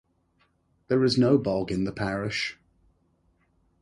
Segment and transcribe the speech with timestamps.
[0.87, 2.57] There is no bog in the parish.